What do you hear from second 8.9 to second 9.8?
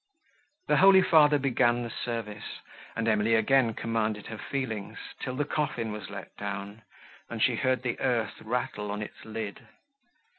its lid.